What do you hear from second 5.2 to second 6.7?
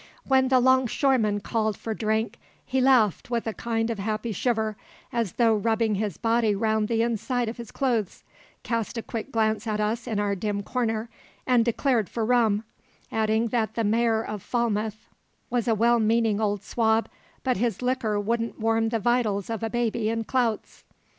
though rubbing his body